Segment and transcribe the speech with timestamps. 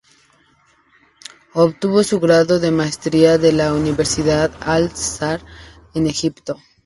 [1.53, 5.45] Obtuvo su grado de Maestría de la Universidad Al-Azhar
[5.93, 6.57] en Egipto.